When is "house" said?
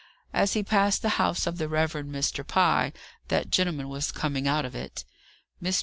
1.21-1.45